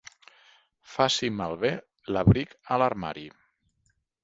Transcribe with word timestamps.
Faci 0.93 1.29
malbé 1.41 1.71
l'abric 2.17 2.57
a 2.77 2.81
l'armari. 2.83 3.29